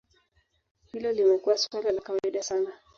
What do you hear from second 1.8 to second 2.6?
la kawaida